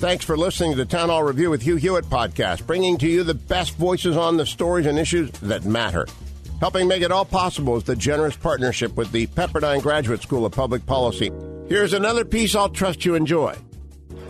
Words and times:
Thanks 0.00 0.24
for 0.24 0.34
listening 0.34 0.70
to 0.70 0.78
the 0.78 0.86
Town 0.86 1.10
Hall 1.10 1.22
Review 1.22 1.50
with 1.50 1.60
Hugh 1.60 1.76
Hewitt 1.76 2.06
podcast, 2.06 2.66
bringing 2.66 2.96
to 2.96 3.06
you 3.06 3.22
the 3.22 3.34
best 3.34 3.76
voices 3.76 4.16
on 4.16 4.38
the 4.38 4.46
stories 4.46 4.86
and 4.86 4.98
issues 4.98 5.30
that 5.40 5.66
matter. 5.66 6.06
Helping 6.58 6.88
make 6.88 7.02
it 7.02 7.12
all 7.12 7.26
possible 7.26 7.76
is 7.76 7.84
the 7.84 7.94
generous 7.94 8.34
partnership 8.34 8.96
with 8.96 9.12
the 9.12 9.26
Pepperdine 9.26 9.82
Graduate 9.82 10.22
School 10.22 10.46
of 10.46 10.52
Public 10.52 10.86
Policy. 10.86 11.30
Here's 11.68 11.92
another 11.92 12.24
piece 12.24 12.54
I'll 12.54 12.70
trust 12.70 13.04
you 13.04 13.14
enjoy. 13.14 13.54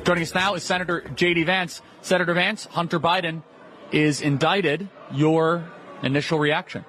Joining 0.02 0.24
us 0.24 0.34
now 0.34 0.54
is 0.54 0.64
Senator 0.64 1.08
J.D. 1.14 1.44
Vance. 1.44 1.82
Senator 2.02 2.34
Vance, 2.34 2.64
Hunter 2.64 2.98
Biden 2.98 3.44
is 3.92 4.22
indicted. 4.22 4.88
Your 5.12 5.70
initial 6.02 6.40
reaction? 6.40 6.84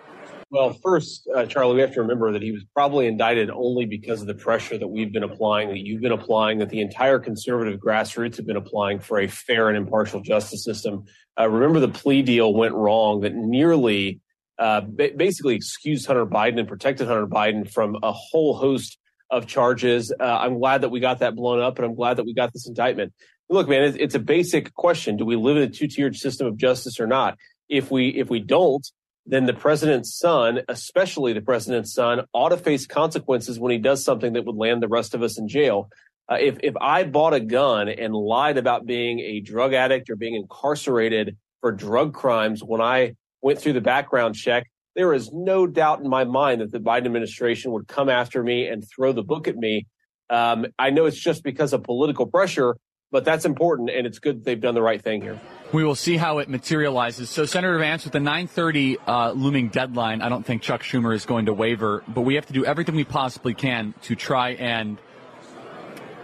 Well, 0.52 0.73
first, 0.84 1.30
uh, 1.34 1.46
Charlie, 1.46 1.76
we 1.76 1.82
have 1.82 1.94
to 1.94 2.02
remember 2.02 2.34
that 2.34 2.41
he 2.41 2.52
was 2.52 2.66
probably 2.73 3.08
indicted 3.08 3.50
only 3.50 3.86
because 3.86 4.20
of 4.20 4.28
the 4.28 4.34
pressure 4.34 4.77
that 4.77 4.88
we've 4.88 5.12
been 5.14 5.24
applying, 5.24 5.70
that 5.70 5.80
you've 5.80 6.02
been 6.02 6.12
applying, 6.12 6.58
that 6.58 6.70
the 6.70 6.82
entire 6.82 7.20
conservative 7.20 7.80
grassroots 7.80 8.36
have 8.36 8.46
been 8.46 8.58
applying 8.58 9.00
for 9.00 9.22
a 9.22 9.27
fair 9.27 9.70
and 9.70 9.77
impartial 9.77 10.20
justice 10.20 10.66
system. 10.66 11.05
Uh, 11.40 11.48
remember, 11.48 11.80
the 11.80 11.88
plea 11.88 12.21
deal 12.21 12.54
went 12.54 12.74
wrong 12.74 13.21
that 13.21 13.34
nearly 13.34 14.20
uh, 14.60 14.82
basically 14.82 15.55
excused 15.55 16.05
Hunter 16.05 16.26
Biden 16.26 16.60
and 16.60 16.68
protected 16.68 17.08
Hunter 17.08 17.27
Biden 17.27 17.71
from 17.71 17.98
a 18.04 18.12
whole 18.12 18.54
host 18.54 18.98
of 19.30 19.48
charges. 19.48 20.12
Uh, 20.12 20.24
I'm 20.24 20.60
glad 20.60 20.82
that 20.82 20.90
we 20.90 20.99
got 20.99 21.20
that 21.20 21.34
blown 21.34 21.62
up, 21.62 21.77
and 21.77 21.86
I'm 21.86 21.96
glad 21.96 22.18
that 22.18 22.26
we 22.26 22.34
got 22.34 22.52
this 22.52 22.68
indictment. 22.68 23.13
Look, 23.49 23.70
man, 23.70 23.84
it's, 23.84 23.98
it's 23.98 24.15
a 24.15 24.20
basic 24.20 24.74
question: 24.74 25.15
Do 25.15 25.24
we 25.24 25.38
live 25.38 25.55
in 25.55 25.63
a 25.63 25.70
two-tiered 25.70 26.18
system 26.18 26.46
of 26.46 26.58
justice 26.58 26.99
or 26.99 27.08
not? 27.08 27.38
If 27.70 27.90
we 27.90 28.10
if 28.10 28.30
we 28.30 28.41
don't, 28.41 28.86
then 29.32 29.46
the 29.46 29.54
president's 29.54 30.13
son, 30.13 30.60
especially 30.68 31.32
the 31.32 31.41
president's 31.41 31.93
son, 31.93 32.26
ought 32.34 32.49
to 32.49 32.57
face 32.57 32.85
consequences 32.85 33.57
when 33.57 33.71
he 33.71 33.77
does 33.77 34.04
something 34.04 34.34
that 34.34 34.43
would 34.46 34.57
land 34.57 34.84
the 34.84 34.90
rest 34.90 35.15
of 35.15 35.24
us 35.24 35.40
in 35.40 35.48
jail. 35.48 35.90
Uh, 36.29 36.35
if 36.35 36.57
if 36.62 36.76
I 36.79 37.05
bought 37.05 37.34
a 37.34 37.40
gun 37.40 37.87
and 37.87 38.13
lied 38.13 38.57
about 38.57 38.85
being 38.85 39.21
a 39.21 39.40
drug 39.40 39.74
addict 39.74 40.09
or 40.09 40.18
being 40.18 40.35
incarcerated 40.35 41.37
for 41.62 41.71
drug 41.71 42.13
crimes 42.13 42.62
when 42.62 42.82
I 42.82 43.15
went 43.41 43.59
through 43.59 43.74
the 43.74 43.82
background 43.82 44.35
check, 44.35 44.70
there 44.98 45.13
is 45.13 45.32
no 45.32 45.65
doubt 45.65 46.02
in 46.02 46.09
my 46.09 46.26
mind 46.26 46.59
that 46.59 46.74
the 46.74 46.79
Biden 46.79 47.05
administration 47.05 47.71
would 47.71 47.87
come 47.87 48.09
after 48.09 48.43
me 48.43 48.68
and 48.68 48.84
throw 48.85 49.13
the 49.13 49.24
book 49.24 49.48
at 49.48 49.55
me. 49.55 49.87
Um, 50.29 50.68
I 50.77 50.90
know 50.90 51.05
it's 51.05 51.18
just 51.18 51.41
because 51.41 51.71
of 51.71 51.84
political 51.84 52.26
pressure, 52.26 52.76
but 53.12 53.24
that's 53.24 53.46
important, 53.46 53.91
and 53.91 54.05
it's 54.05 54.20
good 54.20 54.43
they've 54.43 54.59
done 54.59 54.76
the 54.76 54.82
right 54.82 55.02
thing 55.02 55.21
here. 55.21 55.40
We 55.74 55.86
will 55.86 55.96
see 55.96 56.18
how 56.18 56.40
it 56.40 56.50
materializes. 56.50 57.30
So, 57.30 57.46
Senator 57.46 57.77
Vance, 57.77 58.04
with 58.04 58.12
the 58.12 58.20
9:30 58.20 58.98
uh, 59.08 59.32
looming 59.32 59.70
deadline, 59.70 60.22
I 60.22 60.27
don't 60.27 60.46
think 60.46 60.62
Chuck 60.62 60.84
Schumer 60.84 61.16
is 61.16 61.26
going 61.26 61.46
to 61.46 61.54
waver, 61.54 62.04
but 62.10 62.22
we 62.22 62.36
have 62.36 62.46
to 62.48 62.54
do 62.54 62.66
everything 62.66 62.96
we 62.96 63.05
possibly 63.05 63.54
can 63.54 63.94
to 64.02 64.16
try 64.16 64.50
and 64.52 64.97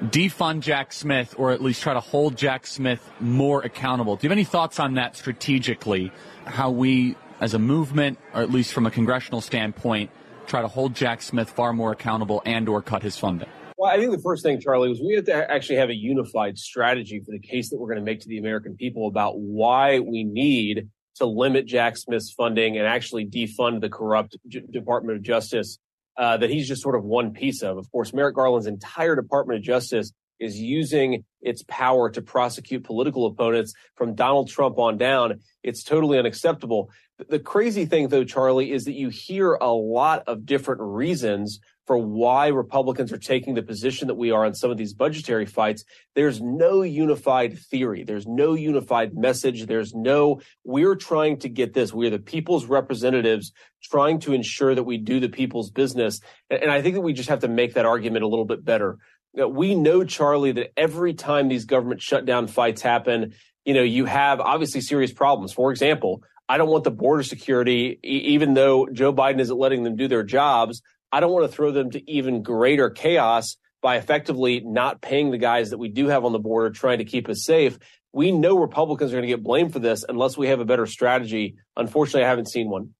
defund 0.03 0.62
Jack 0.62 0.92
Smith, 0.92 1.34
or 1.38 1.52
at 1.52 1.62
least 1.62 1.81
try 1.81 1.94
to 1.94 2.02
hold 2.02 2.36
Jack 2.36 2.68
Smith 2.68 3.09
more 3.22 3.62
accountable. 3.62 4.18
Do 4.18 4.28
you 4.28 4.30
have 4.30 4.36
any 4.36 4.44
thoughts 4.44 4.81
on 4.81 4.95
that 4.95 5.16
strategically? 5.16 6.12
How 6.44 6.70
we, 6.70 7.16
as 7.40 7.53
a 7.53 7.59
movement, 7.59 8.20
or 8.34 8.42
at 8.42 8.52
least 8.52 8.73
from 8.73 8.86
a 8.86 8.92
congressional 8.92 9.40
standpoint, 9.40 10.12
try 10.46 10.62
to 10.62 10.68
hold 10.68 10.94
Jack 10.94 11.22
Smith 11.22 11.50
far 11.50 11.72
more 11.72 11.94
accountable 11.94 12.41
and/or 12.46 12.81
cut 12.81 13.02
his 13.02 13.18
funding? 13.18 13.47
Well, 13.77 13.91
I 13.91 13.97
think 13.97 14.11
the 14.11 14.21
first 14.21 14.41
thing, 14.41 14.59
Charlie, 14.59 14.89
was 14.89 14.99
we 14.99 15.13
have 15.13 15.25
to 15.25 15.51
actually 15.51 15.75
have 15.75 15.89
a 15.89 15.95
unified 15.95 16.57
strategy 16.57 17.19
for 17.19 17.31
the 17.31 17.39
case 17.39 17.69
that 17.69 17.77
we're 17.77 17.88
going 17.88 17.99
to 17.99 18.03
make 18.03 18.21
to 18.21 18.27
the 18.27 18.39
American 18.39 18.75
people 18.75 19.07
about 19.07 19.39
why 19.39 19.99
we 19.99 20.23
need 20.23 20.89
to 21.17 21.25
limit 21.25 21.67
Jack 21.67 21.95
Smith's 21.97 22.31
funding 22.31 22.77
and 22.77 22.88
actually 22.88 23.27
defund 23.27 23.81
the 23.81 23.89
corrupt 23.89 24.35
J- 24.47 24.63
Department 24.71 25.17
of 25.17 25.23
Justice 25.23 25.77
uh, 26.17 26.38
that 26.38 26.49
he's 26.49 26.67
just 26.67 26.81
sort 26.81 26.95
of 26.95 27.03
one 27.03 27.33
piece 27.33 27.61
of. 27.61 27.77
Of 27.77 27.91
course, 27.91 28.13
Merrick 28.13 28.35
Garland's 28.35 28.65
entire 28.65 29.15
Department 29.15 29.59
of 29.59 29.63
Justice 29.63 30.11
is 30.39 30.59
using 30.59 31.23
its 31.41 31.63
power 31.67 32.09
to 32.09 32.21
prosecute 32.21 32.83
political 32.83 33.27
opponents 33.27 33.73
from 33.95 34.15
Donald 34.15 34.49
Trump 34.49 34.79
on 34.79 34.97
down. 34.97 35.39
It's 35.63 35.83
totally 35.83 36.17
unacceptable. 36.17 36.89
The 37.29 37.39
crazy 37.39 37.85
thing, 37.85 38.09
though, 38.09 38.23
Charlie, 38.23 38.71
is 38.71 38.85
that 38.85 38.94
you 38.94 39.09
hear 39.09 39.53
a 39.53 39.71
lot 39.71 40.23
of 40.27 40.45
different 40.45 40.81
reasons 40.81 41.59
for 41.88 41.98
why 41.98 42.48
Republicans 42.48 43.14
are 43.14 43.18
taking 43.18 43.56
the 43.56 43.64
position 43.64 44.08
that 44.08 44.16
we 44.16 44.30
are 44.30 44.46
on 44.46 44.53
some 44.53 44.70
of 44.70 44.78
these 44.78 44.94
budgetary 44.94 45.46
fights. 45.46 45.86
There's 46.16 46.42
no 46.42 46.81
unified 46.81 47.58
theory. 47.58 48.03
There's 48.03 48.28
no 48.28 48.53
unified 48.56 49.16
message. 49.16 49.66
There's 49.66 49.96
no, 49.96 50.42
we're 50.66 50.96
trying 50.96 51.38
to 51.40 51.50
get 51.50 51.74
this. 51.74 51.94
We're 51.94 52.09
the 52.09 52.20
people's 52.20 52.66
representatives 52.66 53.53
trying 53.81 54.20
to 54.20 54.34
ensure 54.34 54.75
that 54.75 54.84
we 54.84 54.98
do 54.98 55.22
the 55.22 55.30
people's 55.30 55.72
business. 55.72 56.20
And 56.50 56.70
I 56.70 56.81
think 56.81 56.96
that 56.96 57.02
we 57.02 57.14
just 57.14 57.30
have 57.30 57.40
to 57.40 57.48
make 57.48 57.75
that 57.75 57.86
argument 57.86 58.25
a 58.25 58.28
little 58.28 58.46
bit 58.46 58.66
better. 58.66 58.98
We 59.34 59.74
know, 59.74 60.04
Charlie, 60.04 60.52
that 60.54 60.74
every 60.75 61.14
time 61.14 61.48
these 61.48 61.66
government 61.66 62.02
shutdown 62.02 62.48
fights 62.48 62.81
happen, 62.81 63.34
you 63.64 63.74
know, 63.74 63.84
you 63.84 64.06
have 64.06 64.42
obviously 64.42 64.81
serious 64.81 65.14
problems. 65.14 65.54
For 65.54 65.72
example, 65.72 66.22
I 66.50 66.58
don't 66.58 66.69
want 66.69 66.86
the 66.86 66.92
border 66.92 67.24
security, 67.24 68.00
even 68.04 68.54
though 68.56 68.88
Joe 68.92 69.14
Biden 69.14 69.40
isn't 69.40 69.58
letting 69.58 69.84
them 69.84 69.96
do 69.96 70.08
their 70.08 70.24
jobs. 70.24 70.81
I 71.17 71.19
don't 71.19 71.31
want 71.31 71.50
to 71.50 71.55
throw 71.55 71.72
them 71.72 71.89
to 71.89 72.11
even 72.11 72.44
greater 72.44 72.91
chaos 72.91 73.57
by 73.81 73.97
effectively 73.97 74.59
not 74.59 75.01
paying 75.01 75.31
the 75.31 75.39
guys 75.39 75.72
that 75.72 75.79
we 75.79 75.89
do 75.89 76.09
have 76.09 76.25
on 76.25 76.31
the 76.31 76.38
border, 76.38 76.69
trying 76.69 77.00
to 77.00 77.05
keep 77.05 77.28
us 77.28 77.44
safe. 77.44 77.79
We 78.13 78.31
know 78.31 78.55
Republicans 78.59 79.11
are 79.11 79.16
going 79.16 79.23
to 79.23 79.27
get 79.27 79.41
blamed 79.41 79.73
for 79.73 79.79
this 79.79 80.06
unless 80.07 80.38
we 80.38 80.50
have 80.50 80.59
a 80.59 80.66
better 80.66 80.85
strategy. 80.85 81.56
Unfortunately, 81.75 82.23
I 82.23 82.29
haven't 82.29 82.51
seen 82.51 82.69
one. 82.69 82.94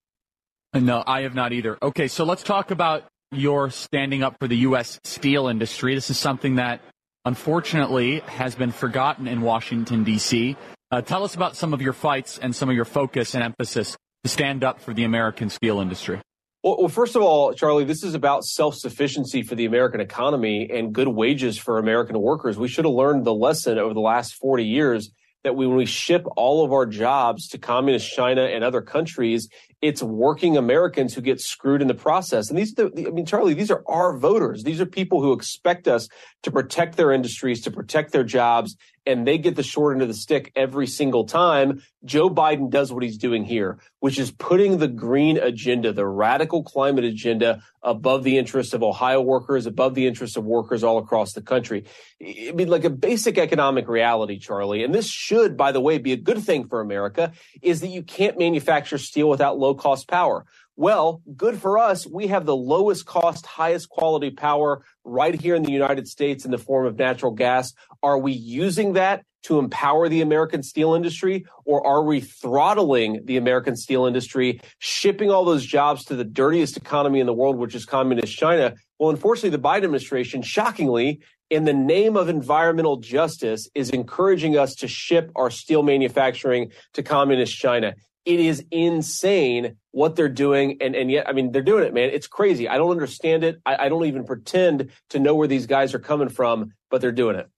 No, 0.74 1.04
I 1.06 1.22
have 1.22 1.36
not 1.36 1.54
either. 1.54 1.78
Okay, 1.80 2.08
so 2.08 2.24
let's 2.24 2.42
talk 2.42 2.72
about 2.72 3.04
your 3.32 3.70
standing 3.70 4.24
up 4.24 4.38
for 4.40 4.48
the 4.48 4.58
U.S. 4.58 5.00
steel 5.04 5.48
industry. 5.48 5.94
This 5.94 6.10
is 6.10 6.18
something 6.18 6.56
that 6.56 6.82
unfortunately 7.24 8.22
has 8.22 8.56
been 8.56 8.72
forgotten 8.72 9.28
in 9.28 9.42
Washington, 9.42 10.04
D.C. 10.04 10.58
Uh, 10.90 11.02
tell 11.04 11.24
us 11.24 11.36
about 11.36 11.56
some 11.56 11.72
of 11.72 11.84
your 11.84 11.94
fights 11.94 12.40
and 12.40 12.56
some 12.56 12.68
of 12.68 12.76
your 12.76 12.86
focus 12.86 13.36
and 13.36 13.44
emphasis 13.44 13.96
to 14.24 14.30
stand 14.32 14.64
up 14.64 14.82
for 14.82 14.96
the 14.96 15.04
American 15.04 15.52
steel 15.52 15.80
industry. 15.80 16.20
Well, 16.68 16.76
well, 16.80 16.90
first 16.90 17.16
of 17.16 17.22
all, 17.22 17.54
Charlie, 17.54 17.86
this 17.86 18.04
is 18.04 18.14
about 18.14 18.44
self 18.44 18.76
sufficiency 18.76 19.42
for 19.42 19.56
the 19.56 19.64
American 19.64 20.02
economy 20.02 20.70
and 20.70 20.92
good 20.92 21.08
wages 21.08 21.58
for 21.58 21.78
American 21.78 22.20
workers. 22.20 22.58
We 22.58 22.68
should 22.68 22.84
have 22.84 22.94
learned 22.94 23.24
the 23.24 23.34
lesson 23.34 23.78
over 23.78 23.94
the 23.94 24.02
last 24.02 24.34
40 24.34 24.66
years 24.66 25.10
that 25.46 25.56
when 25.56 25.78
we 25.78 25.86
ship 25.86 26.28
all 26.36 26.66
of 26.66 26.74
our 26.74 26.86
jobs 26.86 27.48
to 27.52 27.58
communist 27.58 28.14
China 28.14 28.42
and 28.42 28.66
other 28.66 28.82
countries, 28.82 29.48
it's 29.82 30.02
working 30.02 30.58
Americans 30.58 31.14
who 31.14 31.22
get 31.22 31.40
screwed 31.40 31.82
in 31.82 31.88
the 31.88 31.94
process. 31.94 32.50
And 32.50 32.58
these, 32.58 32.74
I 32.80 32.90
mean, 33.12 33.26
Charlie, 33.26 33.54
these 33.54 33.70
are 33.70 33.84
our 33.88 34.18
voters. 34.18 34.64
These 34.64 34.82
are 34.82 34.86
people 34.86 35.22
who 35.22 35.34
expect 35.34 35.88
us 35.88 36.10
to 36.44 36.52
protect 36.52 36.98
their 36.98 37.12
industries, 37.12 37.62
to 37.62 37.72
protect 37.72 38.12
their 38.12 38.24
jobs, 38.24 38.76
and 39.06 39.26
they 39.26 39.38
get 39.38 39.56
the 39.56 39.64
short 39.64 39.94
end 39.94 40.02
of 40.02 40.10
the 40.10 40.14
stick 40.14 40.52
every 40.56 40.86
single 40.86 41.26
time. 41.26 41.82
Joe 42.04 42.30
Biden 42.30 42.70
does 42.70 42.92
what 42.92 43.04
he's 43.04 43.18
doing 43.18 43.46
here, 43.46 43.80
which 44.00 44.20
is 44.20 44.32
putting 44.32 44.78
the 44.78 44.88
green 44.88 45.38
agenda, 45.38 45.94
the 45.94 46.06
radical 46.06 46.64
climate 46.64 47.06
agenda 47.06 47.62
above 47.82 48.24
the 48.24 48.38
interests 48.38 48.74
of 48.74 48.84
Ohio 48.84 49.22
workers, 49.22 49.66
above 49.66 49.96
the 49.96 50.08
interests 50.08 50.36
of 50.36 50.44
workers 50.44 50.84
all 50.84 50.98
across 50.98 51.34
the 51.34 51.42
country. 51.42 51.86
I 52.22 52.52
mean, 52.54 52.68
like 52.68 52.84
a 52.84 52.90
basic 52.90 53.38
economic 53.38 53.88
reality, 53.88 54.40
Charlie, 54.40 54.84
and 54.84 54.94
this 54.94 55.08
should, 55.08 55.56
by 55.56 55.72
the 55.72 55.82
way, 55.82 55.98
be 55.98 56.12
a 56.12 56.18
good 56.18 56.44
thing 56.44 56.68
for 56.68 56.82
America, 56.82 57.32
is 57.62 57.80
that 57.82 57.88
you 57.88 58.04
can't 58.04 58.38
manufacture 58.38 58.98
steel 58.98 59.30
without 59.30 59.58
low 59.58 59.67
cost 59.76 60.08
power. 60.08 60.46
Well, 60.76 61.24
good 61.36 61.60
for 61.60 61.80
us. 61.80 62.06
We 62.06 62.28
have 62.28 62.46
the 62.46 62.56
lowest 62.56 63.06
cost, 63.06 63.46
highest 63.48 63.90
quality 63.90 64.30
power 64.30 64.84
right 65.04 65.34
here 65.34 65.56
in 65.56 65.64
the 65.64 65.72
United 65.72 66.08
States 66.08 66.46
in 66.46 66.52
the 66.52 66.60
form 66.60 66.86
of 66.86 67.00
natural 67.00 67.32
gas. 67.32 67.74
Are 68.04 68.20
we 68.20 68.34
using 68.34 68.94
that 68.94 69.24
to 69.44 69.60
empower 69.60 70.08
the 70.10 70.22
American 70.22 70.62
steel 70.62 70.94
industry 70.94 71.46
or 71.66 71.86
are 71.86 72.04
we 72.04 72.20
throttling 72.20 73.26
the 73.26 73.38
American 73.38 73.76
steel 73.76 74.06
industry, 74.06 74.60
shipping 74.78 75.32
all 75.32 75.46
those 75.46 75.66
jobs 75.66 76.04
to 76.06 76.16
the 76.16 76.24
dirtiest 76.24 76.78
economy 76.78 77.20
in 77.20 77.26
the 77.26 77.34
world, 77.34 77.58
which 77.58 77.74
is 77.74 77.86
communist 77.86 78.38
China? 78.38 78.76
Well, 79.00 79.10
unfortunately, 79.10 79.52
the 79.52 79.60
Biden 79.60 79.86
administration, 79.86 80.42
shockingly, 80.42 81.22
in 81.50 81.64
the 81.64 81.74
name 81.74 82.18
of 82.18 82.30
environmental 82.30 82.98
justice, 82.98 83.70
is 83.74 83.90
encouraging 83.90 84.58
us 84.58 84.76
to 84.76 84.88
ship 84.88 85.32
our 85.36 85.50
steel 85.50 85.82
manufacturing 85.82 86.72
to 86.94 87.02
communist 87.02 87.58
China. 87.58 87.96
It 88.28 88.42
is 88.42 88.66
insane 88.72 89.78
what 89.92 90.18
they're 90.18 90.28
doing. 90.28 90.80
And, 90.82 90.98
and 90.98 91.10
yet, 91.10 91.30
I 91.30 91.32
mean, 91.32 91.54
they're 91.54 91.62
doing 91.62 91.86
it, 91.86 91.94
man. 91.94 92.10
It's 92.10 92.28
crazy. 92.28 92.68
I 92.68 92.76
don't 92.76 92.92
understand 92.92 93.46
it. 93.46 93.62
I, 93.66 93.86
I 93.86 93.90
don't 93.90 94.04
even 94.04 94.26
pretend 94.26 94.92
to 95.12 95.20
know 95.20 95.34
where 95.34 95.48
these 95.48 95.66
guys 95.66 95.94
are 95.94 96.00
coming 96.00 96.28
from, 96.28 96.74
but 96.92 97.00
they're 97.00 97.14
doing 97.14 97.38
it. 97.38 97.50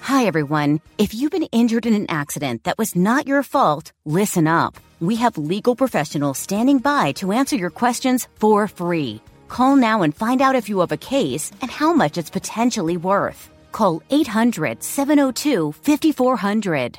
Hi, 0.00 0.24
everyone. 0.24 0.80
If 0.96 1.12
you've 1.12 1.30
been 1.30 1.48
injured 1.52 1.84
in 1.84 1.92
an 1.92 2.06
accident 2.08 2.64
that 2.64 2.78
was 2.78 2.96
not 2.96 3.26
your 3.26 3.42
fault, 3.42 3.92
listen 4.06 4.46
up. 4.46 4.78
We 5.00 5.16
have 5.16 5.36
legal 5.36 5.76
professionals 5.76 6.38
standing 6.38 6.78
by 6.78 7.12
to 7.12 7.32
answer 7.32 7.56
your 7.56 7.68
questions 7.68 8.28
for 8.36 8.66
free. 8.66 9.20
Call 9.48 9.76
now 9.76 10.00
and 10.00 10.16
find 10.16 10.40
out 10.40 10.56
if 10.56 10.70
you 10.70 10.78
have 10.80 10.92
a 10.92 10.96
case 10.96 11.52
and 11.60 11.70
how 11.70 11.92
much 11.92 12.16
it's 12.16 12.30
potentially 12.30 12.96
worth. 12.96 13.50
Call 13.72 14.02
800 14.08 14.82
702 14.82 15.72
5400. 15.72 16.98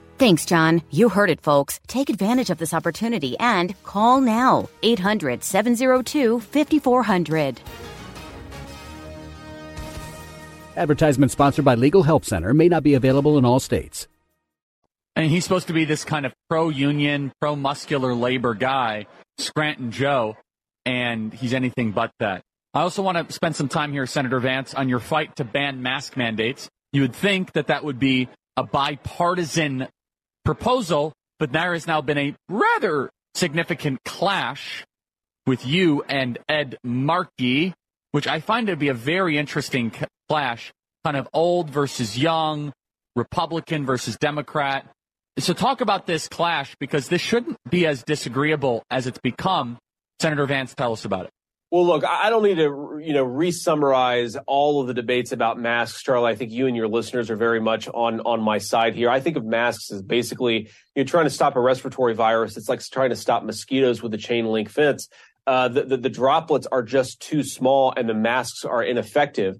Thanks, 0.21 0.45
John. 0.45 0.83
You 0.91 1.09
heard 1.09 1.31
it, 1.31 1.41
folks. 1.41 1.79
Take 1.87 2.11
advantage 2.11 2.51
of 2.51 2.59
this 2.59 2.75
opportunity 2.75 3.35
and 3.39 3.73
call 3.81 4.21
now. 4.21 4.69
800 4.83 5.43
702 5.43 6.39
5400. 6.39 7.59
Advertisement 10.77 11.31
sponsored 11.31 11.65
by 11.65 11.73
Legal 11.73 12.03
Help 12.03 12.23
Center 12.23 12.53
may 12.53 12.69
not 12.69 12.83
be 12.83 12.93
available 12.93 13.39
in 13.39 13.45
all 13.45 13.59
states. 13.59 14.07
And 15.15 15.31
he's 15.31 15.43
supposed 15.43 15.65
to 15.69 15.73
be 15.73 15.85
this 15.85 16.05
kind 16.05 16.27
of 16.27 16.33
pro 16.47 16.69
union, 16.69 17.31
pro 17.41 17.55
muscular 17.55 18.13
labor 18.13 18.53
guy, 18.53 19.07
Scranton 19.39 19.89
Joe, 19.89 20.37
and 20.85 21.33
he's 21.33 21.55
anything 21.55 21.93
but 21.93 22.11
that. 22.19 22.43
I 22.75 22.81
also 22.81 23.01
want 23.01 23.27
to 23.27 23.33
spend 23.33 23.55
some 23.55 23.69
time 23.69 23.91
here, 23.91 24.05
Senator 24.05 24.39
Vance, 24.39 24.75
on 24.75 24.87
your 24.87 24.99
fight 24.99 25.37
to 25.37 25.43
ban 25.43 25.81
mask 25.81 26.15
mandates. 26.15 26.69
You 26.93 27.01
would 27.01 27.15
think 27.15 27.53
that 27.53 27.67
that 27.67 27.83
would 27.83 27.97
be 27.97 28.29
a 28.55 28.61
bipartisan 28.61 29.87
proposal, 30.43 31.13
but 31.39 31.51
there 31.51 31.73
has 31.73 31.87
now 31.87 32.01
been 32.01 32.17
a 32.17 32.35
rather 32.49 33.09
significant 33.35 34.03
clash 34.03 34.83
with 35.45 35.65
you 35.65 36.03
and 36.07 36.37
Ed 36.47 36.77
Markey, 36.83 37.73
which 38.11 38.27
I 38.27 38.39
find 38.39 38.67
to 38.67 38.75
be 38.75 38.89
a 38.89 38.93
very 38.93 39.37
interesting 39.37 39.91
clash, 40.29 40.71
kind 41.03 41.17
of 41.17 41.27
old 41.33 41.69
versus 41.69 42.17
young, 42.17 42.73
Republican 43.15 43.85
versus 43.85 44.17
Democrat. 44.17 44.85
So 45.39 45.53
talk 45.53 45.81
about 45.81 46.05
this 46.05 46.27
clash 46.27 46.75
because 46.79 47.07
this 47.07 47.21
shouldn't 47.21 47.57
be 47.69 47.87
as 47.87 48.03
disagreeable 48.03 48.83
as 48.89 49.07
it's 49.07 49.19
become. 49.19 49.77
Senator 50.19 50.45
Vance, 50.45 50.75
tell 50.75 50.93
us 50.93 51.05
about 51.05 51.25
it. 51.25 51.31
Well, 51.71 51.87
look, 51.87 52.03
I 52.03 52.29
don't 52.29 52.43
need 52.43 52.55
to, 52.55 52.99
you 53.01 53.13
know, 53.13 53.23
re-summarize 53.23 54.35
all 54.45 54.81
of 54.81 54.87
the 54.87 54.93
debates 54.93 55.31
about 55.31 55.57
masks, 55.57 56.03
Charlie. 56.03 56.29
I 56.29 56.35
think 56.35 56.51
you 56.51 56.67
and 56.67 56.75
your 56.75 56.89
listeners 56.89 57.29
are 57.29 57.37
very 57.37 57.61
much 57.61 57.87
on 57.87 58.19
on 58.21 58.41
my 58.41 58.57
side 58.57 58.93
here. 58.93 59.09
I 59.09 59.21
think 59.21 59.37
of 59.37 59.45
masks 59.45 59.89
as 59.89 60.01
basically 60.01 60.69
you're 60.95 61.05
trying 61.05 61.27
to 61.27 61.29
stop 61.29 61.55
a 61.55 61.61
respiratory 61.61 62.13
virus. 62.13 62.57
It's 62.57 62.67
like 62.67 62.81
trying 62.81 63.11
to 63.11 63.15
stop 63.15 63.45
mosquitoes 63.45 64.03
with 64.03 64.13
a 64.13 64.17
chain 64.17 64.47
link 64.47 64.69
fence. 64.69 65.07
Uh, 65.47 65.69
the, 65.69 65.83
the, 65.83 65.97
the 65.97 66.09
droplets 66.09 66.67
are 66.67 66.83
just 66.83 67.21
too 67.21 67.41
small, 67.41 67.93
and 67.95 68.07
the 68.07 68.13
masks 68.13 68.65
are 68.65 68.83
ineffective. 68.83 69.55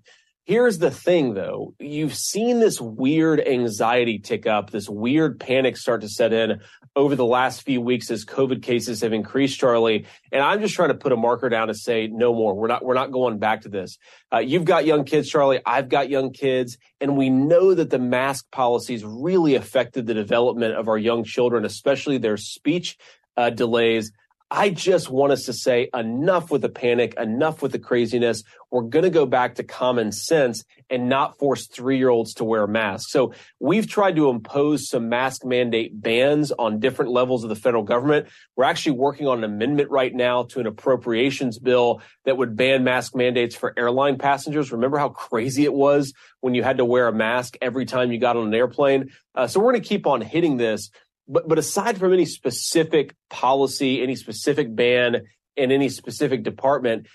Here's 0.52 0.80
the 0.80 0.92
thing 0.92 1.34
though. 1.34 1.76
You've 1.80 2.14
seen 2.14 2.60
this 2.60 2.82
weird 2.82 3.40
anxiety 3.40 4.20
tick 4.20 4.46
up, 4.46 4.70
this 4.70 4.90
weird 4.90 5.40
panic 5.40 5.78
start 5.78 6.02
to 6.02 6.10
set 6.10 6.34
in 6.34 6.60
over 6.94 7.16
the 7.16 7.26
last 7.26 7.62
few 7.62 7.80
weeks 7.80 8.12
as 8.12 8.26
COVID 8.26 8.62
cases 8.62 9.00
have 9.00 9.14
increased, 9.14 9.58
Charlie. 9.58 10.06
And 10.30 10.44
I'm 10.44 10.60
just 10.60 10.76
trying 10.76 10.90
to 10.90 10.96
put 10.96 11.14
a 11.14 11.16
marker 11.16 11.48
down 11.48 11.70
to 11.70 11.74
say 11.74 12.08
no 12.08 12.34
more. 12.34 12.54
We're 12.54 12.68
not, 12.68 12.84
we're 12.84 12.96
not 12.96 13.14
going 13.14 13.40
back 13.40 13.62
to 13.62 13.70
this. 13.70 13.98
Uh, 14.30 14.40
you've 14.40 14.66
got 14.66 14.84
young 14.84 15.06
kids, 15.06 15.30
Charlie. 15.30 15.62
I've 15.66 15.88
got 15.88 16.10
young 16.10 16.34
kids. 16.34 16.78
And 17.00 17.16
we 17.16 17.30
know 17.30 17.74
that 17.74 17.90
the 17.90 18.00
mask 18.00 18.52
policies 18.52 19.06
really 19.06 19.56
affected 19.56 20.06
the 20.06 20.14
development 20.14 20.76
of 20.76 20.90
our 20.90 20.98
young 20.98 21.24
children, 21.24 21.64
especially 21.64 22.18
their 22.18 22.36
speech 22.36 22.98
uh, 23.38 23.52
delays. 23.52 24.12
I 24.54 24.70
just 24.70 25.10
want 25.10 25.32
us 25.32 25.44
to 25.44 25.54
say 25.54 25.90
enough 25.94 26.52
with 26.52 26.62
the 26.62 26.70
panic, 26.70 27.14
enough 27.18 27.62
with 27.62 27.72
the 27.72 27.80
craziness. 27.80 28.44
We're 28.70 28.82
going 28.82 29.04
to 29.04 29.10
go 29.10 29.26
back 29.26 29.56
to 29.56 29.64
common 29.64 30.12
sense 30.12 30.66
and 30.90 31.08
not 31.08 31.40
force 31.40 31.68
three 31.68 31.98
year 31.98 32.10
olds 32.10 32.34
to 32.34 32.44
wear 32.44 32.68
masks. 32.68 33.14
So 33.14 33.34
we've 33.62 33.88
tried 33.88 34.18
to 34.18 34.30
impose 34.30 34.90
some 34.90 35.08
mask 35.08 35.46
mandate 35.46 36.02
bans 36.02 36.52
on 36.52 36.82
different 36.82 37.12
levels 37.12 37.44
of 37.44 37.50
the 37.50 37.56
federal 37.56 37.84
government. 37.84 38.28
We're 38.58 38.66
actually 38.66 38.98
working 38.98 39.26
on 39.26 39.38
an 39.38 39.46
amendment 39.46 39.90
right 39.90 40.14
now 40.14 40.44
to 40.44 40.60
an 40.60 40.68
appropriations 40.68 41.58
bill 41.58 42.02
that 42.26 42.36
would 42.36 42.58
ban 42.58 42.84
mask 42.84 43.16
mandates 43.16 43.56
for 43.56 43.74
airline 43.78 44.18
passengers. 44.18 44.74
Remember 44.74 44.98
how 44.98 45.10
crazy 45.10 45.64
it 45.64 45.74
was 45.74 46.14
when 46.42 46.56
you 46.56 46.62
had 46.64 46.80
to 46.80 46.86
wear 46.86 47.08
a 47.08 47.14
mask 47.14 47.56
every 47.62 47.86
time 47.86 48.12
you 48.12 48.20
got 48.20 48.36
on 48.36 48.48
an 48.48 48.54
airplane? 48.54 49.12
Uh, 49.34 49.48
so 49.48 49.62
we're 49.62 49.72
going 49.72 49.82
to 49.82 49.88
keep 49.88 50.06
on 50.06 50.20
hitting 50.20 50.58
this. 50.58 50.90
But 51.32 51.48
but 51.48 51.58
aside 51.58 51.98
from 51.98 52.14
any 52.14 52.26
specific 52.26 53.16
policy, 53.30 54.04
any 54.04 54.16
specific 54.16 54.76
ban 54.76 55.22
in 55.56 55.72
any 55.72 55.88
specific 55.90 56.44
department, 56.44 57.08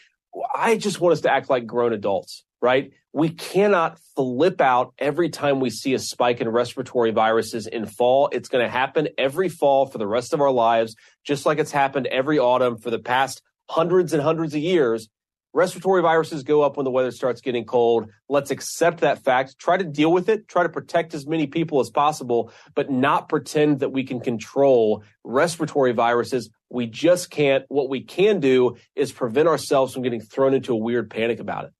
I 0.54 0.76
just 0.76 1.00
want 1.00 1.12
us 1.12 1.20
to 1.22 1.30
act 1.30 1.50
like 1.50 1.66
grown 1.66 1.92
adults, 1.92 2.44
right? 2.62 2.92
We 3.12 3.28
cannot 3.30 3.98
flip 4.14 4.60
out 4.60 4.94
every 4.98 5.28
time 5.28 5.60
we 5.60 5.70
see 5.70 5.94
a 5.94 5.98
spike 5.98 6.40
in 6.40 6.48
respiratory 6.48 7.10
viruses 7.10 7.66
in 7.66 7.86
fall. 7.86 8.28
It's 8.32 8.48
going 8.48 8.64
to 8.64 8.70
happen 8.70 9.08
every 9.18 9.48
fall 9.48 9.86
for 9.86 9.98
the 9.98 10.06
rest 10.06 10.32
of 10.32 10.40
our 10.40 10.50
lives, 10.50 10.96
just 11.24 11.46
like 11.46 11.58
it's 11.58 11.72
happened 11.72 12.06
every 12.06 12.38
autumn 12.38 12.78
for 12.78 12.90
the 12.90 12.98
past 12.98 13.42
hundreds 13.68 14.12
and 14.12 14.22
hundreds 14.22 14.54
of 14.54 14.60
years. 14.60 15.08
Respiratory 15.56 16.02
viruses 16.02 16.42
go 16.42 16.60
up 16.60 16.76
when 16.76 16.84
the 16.84 16.90
weather 16.90 17.10
starts 17.10 17.40
getting 17.40 17.64
cold. 17.64 18.10
Let's 18.28 18.50
accept 18.50 19.00
that 19.00 19.24
fact, 19.24 19.58
try 19.58 19.78
to 19.78 19.84
deal 19.84 20.12
with 20.12 20.28
it, 20.28 20.48
try 20.48 20.62
to 20.64 20.68
protect 20.68 21.14
as 21.14 21.26
many 21.26 21.46
people 21.46 21.80
as 21.80 21.88
possible, 21.88 22.52
but 22.74 22.90
not 22.90 23.30
pretend 23.30 23.80
that 23.80 23.88
we 23.88 24.04
can 24.04 24.20
control 24.20 25.02
respiratory 25.24 25.92
viruses. 25.92 26.50
We 26.68 26.86
just 26.88 27.30
can't. 27.30 27.64
What 27.68 27.88
we 27.88 28.02
can 28.02 28.38
do 28.38 28.76
is 28.94 29.12
prevent 29.12 29.48
ourselves 29.48 29.94
from 29.94 30.02
getting 30.02 30.20
thrown 30.20 30.52
into 30.52 30.74
a 30.74 30.76
weird 30.76 31.08
panic 31.08 31.40
about 31.40 31.64
it. 31.64 31.70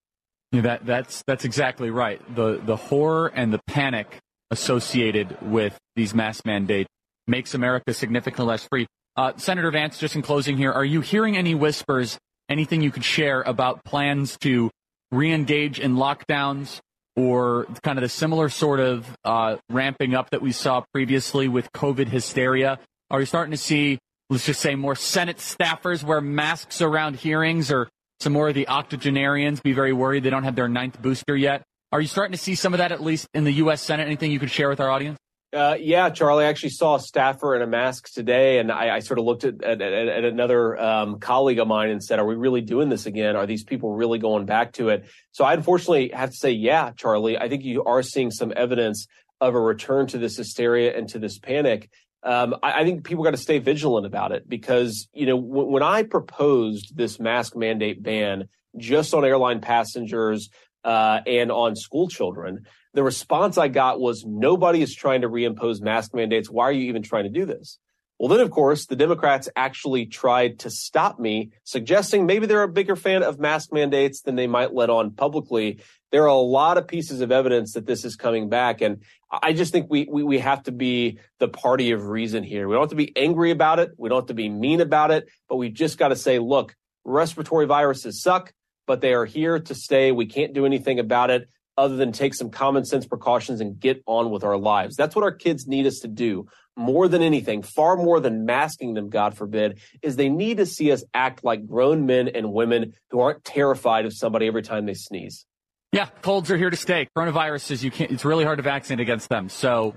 Yeah, 0.53 0.63
that, 0.63 0.87
that's, 0.87 1.23
that's 1.27 1.45
exactly 1.45 1.91
right. 1.91 2.19
The, 2.35 2.59
the 2.65 2.77
horror 2.77 3.27
and 3.27 3.53
the 3.53 3.61
panic 3.67 4.21
associated 4.51 5.37
with 5.43 5.77
these 5.97 6.15
mask 6.15 6.47
mandates 6.47 6.89
makes 7.27 7.53
America 7.53 7.93
significantly 7.93 8.47
less 8.47 8.67
free. 8.71 8.87
Uh, 9.17 9.33
Senator 9.37 9.71
Vance, 9.71 9.99
just 9.99 10.17
in 10.17 10.23
closing 10.23 10.57
here, 10.57 10.73
are 10.73 10.85
you 10.85 11.03
hearing 11.03 11.37
any 11.37 11.55
whispers 11.55 12.19
anything 12.49 12.83
you 12.83 12.91
could 12.91 13.05
share 13.05 13.43
about 13.43 13.85
plans 13.85 14.37
to 14.39 14.71
re-engage 15.11 15.79
in 15.79 15.97
lockdowns 15.97 16.81
or 17.17 17.67
kind 17.83 17.99
of 17.99 18.03
the 18.03 18.09
similar 18.09 18.49
sort 18.49 18.81
of 18.81 19.07
uh, 19.25 19.57
ramping 19.71 20.15
up 20.15 20.31
that 20.31 20.43
we 20.43 20.53
saw 20.53 20.85
previously 20.93 21.49
with 21.49 21.73
COVID 21.73 22.09
hysteria? 22.09 22.79
Are 23.11 23.21
you 23.21 23.27
starting 23.27 23.53
to 23.53 23.57
see, 23.57 23.99
let's 24.29 24.45
just 24.45 24.61
say, 24.61 24.75
more 24.75 24.95
Senate 24.95 25.39
staffers 25.39 26.03
wear 26.03 26.21
masks 26.21 26.83
around 26.83 27.17
hearings 27.17 27.71
or 27.71 27.89
some 28.21 28.33
more 28.33 28.49
of 28.49 28.55
the 28.55 28.69
octogenarians 28.69 29.61
be 29.61 29.73
very 29.73 29.93
worried 29.93 30.23
they 30.23 30.31
don't 30.31 30.45
have 30.45 30.57
their 30.57 30.69
ninth 30.69 31.01
booster 31.01 31.37
yet? 31.37 31.63
Are 31.93 32.01
you 32.01 32.09
starting 32.09 32.33
to 32.33 32.39
see 32.39 32.55
some 32.55 32.75
of 32.75 32.79
that 32.79 32.93
at 32.93 33.03
least 33.03 33.29
in 33.33 33.45
the 33.45 33.53
U.S. 33.53 33.81
Senate? 33.81 34.07
Anything 34.07 34.33
you 34.33 34.39
could 34.39 34.51
share 34.51 34.69
with 34.69 34.81
our 34.81 34.91
audience? 34.91 35.19
Uh, 35.53 35.77
yeah, 35.79 36.11
Charlie. 36.11 36.45
I 36.45 36.49
actually 36.49 36.71
saw 36.71 36.97
a 36.97 37.01
staffer 37.01 37.55
in 37.55 37.63
a 37.63 37.67
mask 37.67 38.13
today, 38.13 38.59
and 38.59 38.71
I, 38.71 38.97
I 38.97 38.99
sort 38.99 39.19
of 39.19 39.25
looked 39.25 39.45
at, 39.45 39.63
at, 39.63 39.81
at 39.81 40.25
another 40.25 40.79
um, 40.79 41.21
colleague 41.21 41.61
of 41.61 41.69
mine 41.69 41.91
and 41.91 42.03
said, 42.03 42.19
"Are 42.19 42.27
we 42.27 42.35
really 42.35 42.61
doing 42.61 42.89
this 42.89 43.07
again? 43.07 43.37
Are 43.37 43.47
these 43.47 43.63
people 43.63 43.95
really 43.95 44.19
going 44.19 44.45
back 44.45 44.73
to 44.75 44.89
it?" 44.89 45.07
So 45.31 45.45
I 45.45 45.55
unfortunately 45.55 46.11
have 46.13 46.31
to 46.31 46.37
say, 46.37 46.51
yeah, 46.51 46.91
Charlie. 46.97 47.39
I 47.39 47.49
think 47.49 47.63
you 47.63 47.85
are 47.85 48.03
seeing 48.03 48.33
some 48.33 48.53
evidence 48.57 49.07
of 49.41 49.55
a 49.55 49.61
return 49.61 50.09
to 50.09 50.19
this 50.19 50.37
hysteria 50.37 50.97
and 50.97 51.09
to 51.11 51.19
this 51.19 51.39
panic. 51.39 51.91
Um, 52.23 52.57
I, 52.63 52.81
I, 52.81 52.85
think 52.85 53.05
people 53.05 53.23
got 53.23 53.31
to 53.33 53.37
stay 53.37 53.59
vigilant 53.59 54.05
about 54.05 54.33
it 54.33 54.49
because 54.49 55.09
you 55.13 55.27
know 55.27 55.41
w- 55.41 55.69
when 55.69 55.83
I 55.83 56.03
proposed 56.03 56.97
this 56.97 57.21
mask 57.21 57.55
mandate 57.55 58.03
ban 58.03 58.49
just 58.77 59.15
on 59.15 59.25
airline 59.25 59.61
passengers 59.61 60.51
uh, 60.83 61.21
and 61.27 61.53
on 61.53 61.77
school 61.77 62.09
children 62.09 62.67
the 62.97 63.03
response 63.03 63.59
I 63.59 63.69
got 63.69 64.01
was 64.01 64.25
nobody 64.25 64.81
is 64.81 64.95
trying 64.95 65.21
to 65.21 65.29
reimpose 65.29 65.83
mask 65.83 66.15
mandates. 66.15 66.49
Why 66.49 66.65
are 66.65 66.73
you 66.73 66.89
even 66.89 67.03
trying 67.03 67.25
to 67.25 67.31
do 67.31 67.45
this? 67.45 67.79
Well, 68.19 68.31
then, 68.31 68.41
of 68.41 68.51
course, 68.51 68.87
the 68.87 68.97
Democrats 68.97 69.51
actually 69.55 70.07
tried 70.07 70.61
to 70.61 70.71
stop 70.71 71.21
me, 71.21 71.51
suggesting 71.63 72.25
maybe 72.25 72.47
they're 72.47 72.63
a 72.63 72.69
bigger 72.69 72.97
fan 72.97 73.23
of 73.23 73.39
mask 73.39 73.71
mandates 73.71 74.23
than 74.23 74.35
they 74.35 74.47
might 74.47 74.73
let 74.73 74.89
on 74.89 75.11
publicly. 75.11 75.81
There 76.11 76.23
are 76.23 76.29
a 76.29 76.35
lot 76.37 76.79
of 76.79 76.89
pieces 76.89 77.21
of 77.21 77.31
evidence 77.31 77.75
that 77.75 77.85
this 77.85 78.07
is 78.07 78.17
coming 78.17 78.49
back. 78.49 78.81
And 78.81 79.03
I 79.31 79.53
just 79.53 79.73
think 79.73 79.91
we, 79.91 80.09
we, 80.11 80.23
we 80.23 80.39
have 80.39 80.63
to 80.63 80.73
be 80.73 81.19
the 81.39 81.49
party 81.49 81.91
of 81.91 82.07
reason 82.07 82.45
here. 82.45 82.67
We 82.67 82.77
don't 82.77 82.85
have 82.85 82.91
to 82.91 82.97
be 82.97 83.15
angry 83.15 83.51
about 83.51 83.79
it. 83.79 83.91
We 83.99 84.09
don't 84.09 84.23
have 84.23 84.29
to 84.29 84.35
be 84.35 84.49
mean 84.49 84.81
about 84.81 85.11
it, 85.11 85.29
but 85.51 85.57
we 85.57 85.69
just 85.69 85.99
got 85.99 86.09
to 86.09 86.17
say, 86.17 86.39
look, 86.39 86.75
respiratory 87.05 87.67
viruses 87.67 88.23
suck, 88.23 88.55
but 88.87 89.03
they 89.03 89.13
are 89.13 89.27
here 89.27 89.59
to 89.59 89.75
stay. 89.75 90.13
We 90.13 90.25
can't 90.25 90.55
do 90.55 90.65
anything 90.65 90.99
about 90.99 91.29
it 91.29 91.51
other 91.77 91.97
than 91.97 92.13
take 92.13 92.35
some 92.35 92.51
common 92.51 92.85
sense 92.85 93.07
precautions 93.07 93.61
and 93.61 93.79
get 93.79 94.03
on 94.07 94.31
with 94.31 94.45
our 94.45 94.57
lives. 94.57 94.97
That's 94.97 95.15
what 95.15 95.23
our 95.23 95.33
kids 95.33 95.67
need 95.67 95.87
us 95.87 96.01
to 96.01 96.09
do. 96.09 96.47
more 96.77 97.09
than 97.09 97.23
anything, 97.23 97.63
far 97.63 97.97
more 97.97 98.21
than 98.21 98.45
masking 98.45 98.95
them, 98.95 99.09
God 99.09 99.35
forbid, 99.37 99.81
is 100.03 100.17
they 100.17 100.29
need 100.29 100.59
to 100.59 100.67
see 100.67 100.93
us 100.93 101.03
act 101.15 101.43
like 101.43 101.67
grown 101.67 102.05
men 102.05 102.29
and 102.29 102.53
women 102.53 102.93
who 103.11 103.21
aren't 103.21 103.45
terrified 103.45 104.05
of 104.05 104.13
somebody 104.13 104.47
every 104.47 104.63
time 104.63 104.85
they 104.85 104.95
sneeze. 104.95 105.47
Yeah, 105.93 106.09
colds 106.21 106.51
are 106.51 106.57
here 106.59 106.69
to 106.69 106.77
stay. 106.77 107.09
Coronaviruses, 107.17 107.83
you 107.83 107.91
can't, 107.91 108.11
it's 108.11 108.25
really 108.25 108.45
hard 108.45 108.59
to 108.59 108.63
vaccinate 108.63 109.01
against 109.01 109.31
them. 109.31 109.49
So 109.49 109.95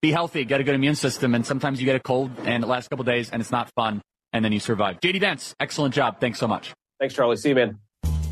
be 0.00 0.12
healthy, 0.12 0.44
get 0.46 0.60
a 0.60 0.64
good 0.64 0.74
immune 0.74 0.94
system, 0.94 1.34
and 1.34 1.44
sometimes 1.44 1.78
you 1.80 1.84
get 1.84 1.96
a 1.96 2.00
cold 2.00 2.30
and 2.44 2.64
it 2.64 2.66
lasts 2.66 2.86
a 2.86 2.90
couple 2.90 3.04
days 3.04 3.30
and 3.30 3.42
it's 3.42 3.50
not 3.50 3.70
fun, 3.74 4.00
and 4.32 4.42
then 4.42 4.52
you 4.52 4.60
survive. 4.60 5.00
JD 5.00 5.20
Vance, 5.20 5.54
excellent 5.60 5.94
job. 5.94 6.20
Thanks 6.20 6.38
so 6.38 6.48
much. 6.48 6.72
Thanks, 6.98 7.14
Charlie. 7.14 7.36
See 7.36 7.50
you, 7.50 7.54
man. 7.54 7.78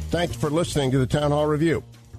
Thanks 0.08 0.34
for 0.34 0.49
listening 0.49 0.90
to 0.92 0.99
the 0.99 1.06
Town 1.06 1.30
Hall 1.30 1.46
Review. 1.46 1.82